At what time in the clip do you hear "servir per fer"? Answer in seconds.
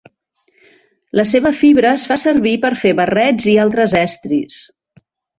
2.21-2.93